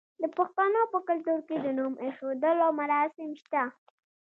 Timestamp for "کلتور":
1.07-1.39